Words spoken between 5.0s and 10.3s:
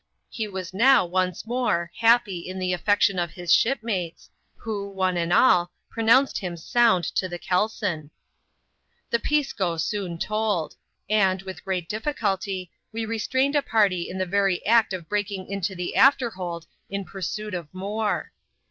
and all, pronounced him sound to the kelson. The Pisco soon